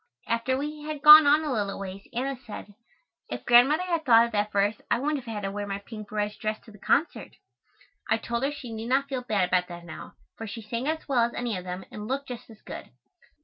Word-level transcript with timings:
After 0.25 0.57
we 0.57 0.81
had 0.81 1.03
gone 1.03 1.27
on 1.27 1.43
a 1.43 1.53
little 1.53 1.77
ways, 1.77 2.07
Anna 2.11 2.35
said: 2.35 2.73
"If 3.29 3.45
Grandmother 3.45 3.83
had 3.83 4.03
thought 4.03 4.25
of 4.25 4.31
that 4.31 4.51
verse 4.51 4.77
I 4.89 4.97
wouldn't 4.97 5.23
have 5.23 5.31
had 5.31 5.41
to 5.43 5.51
wear 5.51 5.67
my 5.67 5.77
pink 5.77 6.09
barège 6.09 6.39
dress 6.39 6.59
to 6.61 6.71
the 6.71 6.79
concert." 6.79 7.35
I 8.09 8.17
told 8.17 8.41
her 8.41 8.51
she 8.51 8.73
need 8.73 8.87
not 8.89 9.07
feel 9.09 9.21
bad 9.21 9.49
about 9.49 9.67
that 9.67 9.85
now, 9.85 10.13
for 10.37 10.47
she 10.47 10.63
sang 10.63 10.87
as 10.87 11.07
well 11.07 11.23
as 11.25 11.35
any 11.35 11.55
of 11.55 11.65
them 11.65 11.85
and 11.91 12.07
looked 12.07 12.29
just 12.29 12.49
as 12.49 12.63
good. 12.63 12.89